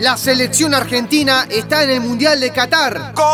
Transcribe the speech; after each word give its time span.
La 0.00 0.16
selección 0.16 0.72
argentina 0.72 1.46
está 1.50 1.82
en 1.82 1.90
el 1.90 2.00
Mundial 2.00 2.40
de 2.40 2.50
Qatar. 2.50 3.12
¡Gol 3.12 3.24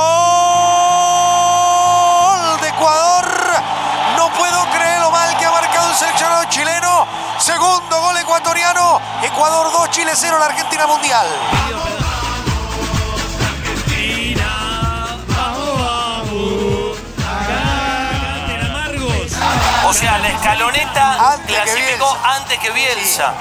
de 2.61 2.69
Ecuador! 2.69 3.25
No 4.17 4.29
puedo 4.37 4.65
creer 4.73 4.99
lo 5.01 5.13
mal 5.13 5.39
que 5.39 5.45
ha 5.45 5.51
marcado 5.53 5.91
el 5.91 5.97
seleccionado 5.97 6.45
chileno. 6.49 7.07
Segundo 7.39 8.01
gol 8.01 8.17
ecuatoriano. 8.19 9.01
Ecuador 9.23 9.71
2, 9.73 9.91
Chile 9.91 10.11
0, 10.13 10.39
la 10.41 10.47
Argentina 10.47 10.89
Mundial. 10.89 11.27
O 19.85 19.93
sea, 19.93 20.19
la 20.19 20.29
escaloneta 20.29 21.33
Antes 21.33 21.47
que 21.47 21.63
clasificó 21.63 22.13
Bielsa. 22.13 22.37
antes 22.37 22.59
que 22.59 22.71
Bielsa. 22.73 23.35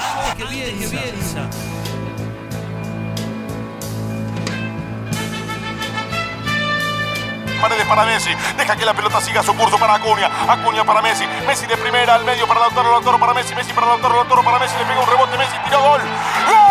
Paredes 7.68 7.86
para 7.88 8.04
Messi. 8.04 8.30
Deja 8.56 8.76
que 8.76 8.84
la 8.84 8.94
pelota 8.94 9.20
siga 9.20 9.42
su 9.42 9.52
curso 9.56 9.76
para 9.76 9.94
Acuña. 9.94 10.30
Acuña 10.48 10.84
para 10.84 11.02
Messi. 11.02 11.26
Messi 11.48 11.66
de 11.66 11.76
primera 11.76 12.14
al 12.14 12.24
medio 12.24 12.46
para 12.46 12.60
Lautaro. 12.60 12.92
Lautaro 12.92 13.18
para 13.18 13.34
Messi. 13.34 13.56
Messi 13.56 13.72
para 13.72 13.88
Lautaro. 13.88 14.14
Lautaro 14.14 14.44
para 14.44 14.60
Messi. 14.60 14.76
Le 14.78 14.84
pega 14.84 15.00
un 15.00 15.08
rebote. 15.08 15.36
Messi 15.36 15.58
tiró 15.64 15.80
gol. 15.82 16.00
¡Gol! 16.00 16.65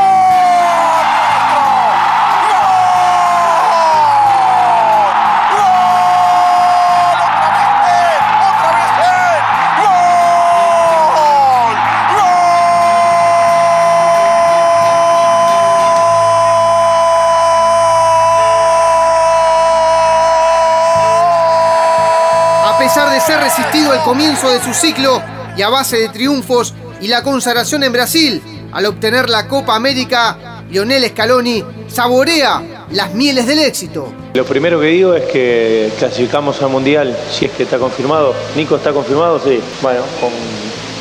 Pesar 22.86 23.12
de 23.12 23.20
ser 23.20 23.40
resistido 23.40 23.94
al 23.94 24.04
comienzo 24.04 24.48
de 24.48 24.62
su 24.62 24.72
ciclo 24.72 25.20
y 25.58 25.64
a 25.64 25.70
base 25.70 25.98
de 25.98 26.10
triunfos 26.10 26.76
y 27.02 27.08
la 27.08 27.24
consagración 27.24 27.82
en 27.82 27.92
Brasil, 27.92 28.44
al 28.72 28.86
obtener 28.86 29.28
la 29.28 29.48
Copa 29.48 29.76
América, 29.76 30.62
Lionel 30.70 31.04
Scaloni 31.10 31.64
saborea 31.88 32.86
las 32.92 33.12
mieles 33.16 33.48
del 33.48 33.58
éxito. 33.58 34.14
Lo 34.36 34.46
primero 34.46 34.80
que 34.80 34.86
digo 34.86 35.16
es 35.16 35.24
que 35.32 35.92
clasificamos 35.98 36.62
al 36.62 36.70
Mundial, 36.70 37.18
si 37.32 37.46
es 37.46 37.52
que 37.54 37.64
está 37.64 37.80
confirmado. 37.80 38.36
Nico 38.56 38.76
está 38.76 38.92
confirmado, 38.92 39.40
sí. 39.40 39.60
Bueno, 39.82 40.02
con, 40.22 40.30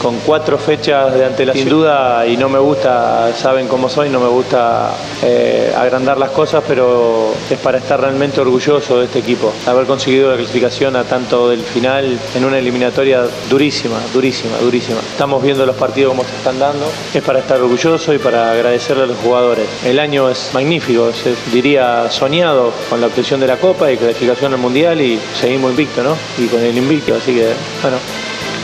con 0.00 0.18
cuatro 0.20 0.58
fechas 0.58 1.14
de 1.14 1.24
antelación. 1.24 1.64
Sin 1.64 1.70
duda, 1.70 2.26
y 2.26 2.36
no 2.36 2.48
me 2.48 2.58
gusta, 2.58 3.32
saben 3.34 3.68
cómo 3.68 3.88
soy, 3.88 4.10
no 4.10 4.20
me 4.20 4.28
gusta 4.28 4.92
eh, 5.22 5.72
agrandar 5.76 6.18
las 6.18 6.30
cosas, 6.30 6.62
pero 6.66 7.32
es 7.50 7.58
para 7.58 7.78
estar 7.78 8.00
realmente 8.00 8.40
orgulloso 8.40 8.98
de 8.98 9.06
este 9.06 9.20
equipo. 9.20 9.52
Haber 9.66 9.86
conseguido 9.86 10.30
la 10.30 10.36
clasificación 10.36 10.96
a 10.96 11.04
tanto 11.04 11.50
del 11.50 11.62
final 11.62 12.18
en 12.34 12.44
una 12.44 12.58
eliminatoria 12.58 13.22
durísima, 13.48 13.98
durísima, 14.12 14.58
durísima. 14.58 15.00
Estamos 15.00 15.42
viendo 15.42 15.64
los 15.66 15.76
partidos 15.76 16.10
como 16.10 16.24
se 16.24 16.36
están 16.36 16.58
dando. 16.58 16.86
Es 17.12 17.22
para 17.22 17.38
estar 17.38 17.60
orgulloso 17.60 18.12
y 18.12 18.18
para 18.18 18.50
agradecerle 18.52 19.04
a 19.04 19.06
los 19.06 19.18
jugadores. 19.18 19.66
El 19.84 19.98
año 19.98 20.28
es 20.28 20.50
magnífico, 20.52 21.12
se 21.12 21.34
diría 21.52 22.10
soñado 22.10 22.72
con 22.90 23.00
la 23.00 23.06
obtención 23.06 23.40
de 23.40 23.46
la 23.46 23.56
Copa 23.56 23.90
y 23.90 23.96
clasificación 23.96 24.52
al 24.52 24.60
Mundial 24.60 25.00
y 25.00 25.18
seguimos 25.40 25.70
invicto, 25.70 26.02
¿no? 26.02 26.16
Y 26.38 26.46
con 26.46 26.60
el 26.60 26.76
invicto, 26.76 27.14
así 27.14 27.34
que, 27.34 27.52
bueno, 27.82 27.98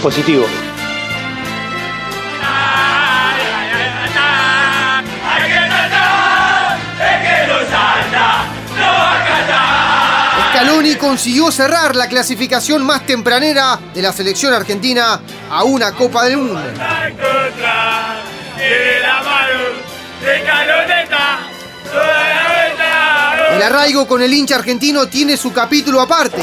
positivo. 0.02 0.44
Scaloni 10.60 10.94
consiguió 10.96 11.50
cerrar 11.50 11.96
la 11.96 12.06
clasificación 12.06 12.84
más 12.84 13.06
tempranera 13.06 13.78
de 13.94 14.02
la 14.02 14.12
selección 14.12 14.52
argentina 14.52 15.18
a 15.50 15.64
una 15.64 15.92
Copa 15.92 16.24
del 16.24 16.36
Mundo. 16.36 16.60
El 23.54 23.62
arraigo 23.62 24.06
con 24.06 24.20
el 24.20 24.34
hincha 24.34 24.56
argentino 24.56 25.06
tiene 25.06 25.38
su 25.38 25.50
capítulo 25.50 25.98
aparte. 25.98 26.42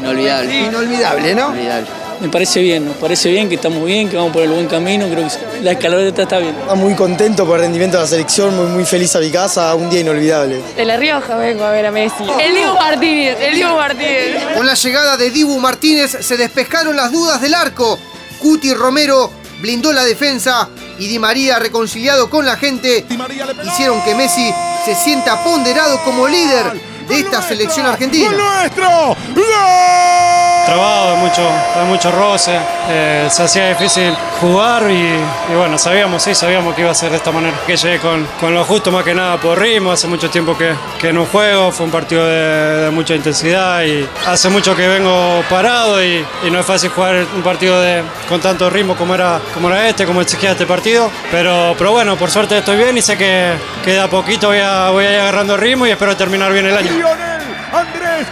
inolvidable. 0.00 0.60
Inolvidable, 0.60 1.34
¿no? 1.36 1.54
Inolvidable. 1.54 2.07
Me 2.20 2.28
parece 2.28 2.60
bien, 2.60 2.84
me 2.84 2.94
parece 2.94 3.30
bien 3.30 3.48
que 3.48 3.54
estamos 3.54 3.84
bien, 3.84 4.08
que 4.08 4.16
vamos 4.16 4.32
por 4.32 4.42
el 4.42 4.50
buen 4.50 4.66
camino, 4.66 5.06
creo 5.08 5.28
que 5.28 5.62
la 5.62 5.72
escaloneta 5.72 6.22
está 6.22 6.38
bien. 6.38 6.54
Muy 6.76 6.94
contento 6.94 7.46
por 7.46 7.56
el 7.56 7.62
rendimiento 7.62 7.96
de 7.96 8.02
la 8.02 8.08
selección, 8.08 8.56
muy, 8.56 8.66
muy 8.66 8.84
feliz 8.84 9.14
a 9.14 9.20
mi 9.20 9.30
casa, 9.30 9.74
un 9.74 9.88
día 9.88 10.00
inolvidable. 10.00 10.60
De 10.76 10.84
La 10.84 10.96
Rioja 10.96 11.36
vengo 11.36 11.64
a 11.64 11.70
ver 11.70 11.86
a 11.86 11.92
Messi. 11.92 12.24
El 12.40 12.54
Dibu 12.54 12.74
Martínez, 12.74 13.38
el 13.40 13.54
Dibu 13.54 13.74
Martínez. 13.74 14.42
Con 14.56 14.66
la 14.66 14.74
llegada 14.74 15.16
de 15.16 15.30
Dibu 15.30 15.58
Martínez 15.58 16.16
se 16.20 16.36
despejaron 16.36 16.96
las 16.96 17.12
dudas 17.12 17.40
del 17.40 17.54
arco. 17.54 17.98
Cuti 18.40 18.74
Romero 18.74 19.30
blindó 19.60 19.92
la 19.92 20.04
defensa 20.04 20.68
y 20.98 21.06
Di 21.06 21.18
María, 21.18 21.58
reconciliado 21.58 22.28
con 22.28 22.44
la 22.44 22.56
gente, 22.56 23.06
hicieron 23.64 24.02
que 24.02 24.14
Messi 24.16 24.52
se 24.84 24.94
sienta 24.96 25.44
ponderado 25.44 26.02
como 26.04 26.26
líder 26.26 26.80
de 27.08 27.20
esta 27.20 27.40
selección 27.40 27.86
argentina. 27.86 28.30
nuestro! 28.32 29.16
Trabado, 30.68 31.12
de 31.12 31.16
mucho, 31.16 31.50
de 31.76 31.84
mucho 31.86 32.10
roce, 32.10 32.58
eh, 32.90 33.26
se 33.30 33.42
hacía 33.42 33.68
difícil 33.70 34.14
jugar 34.38 34.90
y, 34.90 35.54
bueno, 35.56 35.78
sabíamos, 35.78 36.22
sí, 36.22 36.34
sabíamos 36.34 36.74
que 36.74 36.82
iba 36.82 36.90
a 36.90 36.94
ser 36.94 37.10
de 37.10 37.16
esta 37.16 37.32
manera. 37.32 37.56
Que 37.66 37.76
llegué 37.76 37.98
con, 37.98 38.26
con 38.38 38.52
lo 38.52 38.64
justo 38.64 38.92
más 38.92 39.02
que 39.02 39.14
nada 39.14 39.38
por 39.38 39.58
ritmo, 39.58 39.92
hace 39.92 40.06
mucho 40.06 40.28
tiempo 40.28 40.56
que, 40.58 40.74
que 41.00 41.10
no 41.10 41.24
juego, 41.24 41.72
fue 41.72 41.86
un 41.86 41.92
partido 41.92 42.26
de, 42.26 42.90
mucha 42.90 43.14
intensidad 43.14 43.82
y 43.82 44.06
hace 44.26 44.48
mucho 44.48 44.74
que 44.76 44.88
vengo 44.88 45.42
parado 45.48 46.02
y, 46.04 46.24
no 46.50 46.60
es 46.60 46.66
fácil 46.66 46.90
jugar 46.90 47.26
un 47.34 47.42
partido 47.42 47.80
de, 47.80 48.02
con 48.28 48.40
tanto 48.40 48.68
ritmo 48.68 48.96
como 48.96 49.14
era, 49.14 49.40
como 49.54 49.70
era 49.70 49.88
este, 49.88 50.04
como 50.06 50.20
exigía 50.20 50.52
este 50.52 50.66
partido, 50.66 51.10
pero, 51.30 51.74
pero 51.78 51.92
bueno, 51.92 52.16
por 52.16 52.30
suerte 52.30 52.58
estoy 52.58 52.76
bien 52.76 52.96
y 52.96 53.02
sé 53.02 53.16
que, 53.16 53.52
que 53.84 53.92
de 53.92 54.00
a 54.00 54.08
poquito 54.08 54.48
voy 54.48 54.58
a, 54.58 54.90
voy 54.90 55.04
a 55.04 55.12
ir 55.12 55.20
agarrando 55.20 55.56
ritmo 55.56 55.86
y 55.86 55.90
espero 55.90 56.16
terminar 56.16 56.52
bien 56.52 56.66
el 56.66 56.76
año. 56.76 56.90
Andrés 57.72 58.26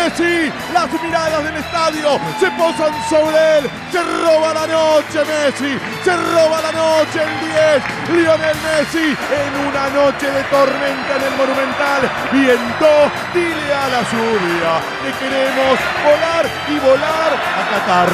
Messi, 0.00 0.50
las 0.72 1.02
miradas 1.02 1.44
del 1.44 1.56
estadio 1.56 2.18
se 2.40 2.50
posan 2.52 2.92
sobre 3.10 3.58
él, 3.58 3.70
se 3.92 4.02
roba 4.02 4.54
la 4.54 4.66
noche 4.66 5.18
Messi, 5.28 5.78
se 6.02 6.16
roba 6.16 6.62
la 6.62 6.72
noche 6.72 7.20
el 7.20 8.08
10, 8.08 8.16
Lionel 8.16 8.56
Messi 8.64 9.08
en 9.08 9.68
una 9.68 9.90
noche 9.90 10.30
de 10.30 10.42
tormenta 10.44 11.16
en 11.16 11.22
el 11.22 11.36
Monumental, 11.36 12.10
viento, 12.32 12.86
dile 13.34 13.74
a 13.74 13.88
la 13.88 14.02
lluvia 14.10 14.80
que 15.02 15.12
queremos 15.18 15.78
volar 16.02 16.46
y 16.68 16.78
volar 16.78 17.32
a 17.58 17.70
Qatar. 17.70 18.08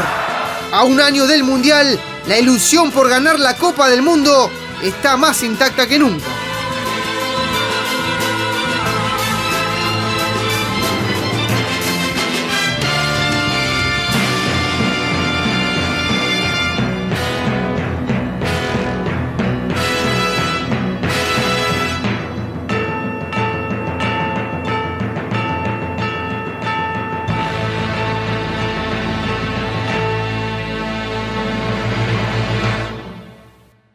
A 0.73 0.83
un 0.83 1.01
año 1.01 1.29
del 1.29 1.45
Mundial, 1.45 2.01
la 2.27 2.37
ilusión 2.37 2.91
por 2.91 3.09
ganar 3.09 3.39
la 3.39 3.57
Copa 3.57 3.89
del 3.89 4.03
Mundo 4.03 4.51
está 4.83 5.17
más 5.17 5.41
intacta 5.45 5.87
que 5.87 6.01
nunca. 6.01 6.36